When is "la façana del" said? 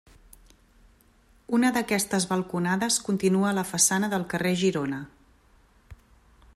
3.59-4.27